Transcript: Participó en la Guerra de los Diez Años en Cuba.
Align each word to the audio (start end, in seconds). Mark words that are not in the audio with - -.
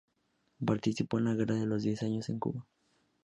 Participó 0.65 1.19
en 1.19 1.25
la 1.25 1.35
Guerra 1.35 1.53
de 1.53 1.67
los 1.67 1.83
Diez 1.83 2.01
Años 2.01 2.27
en 2.29 2.39
Cuba. 2.39 2.65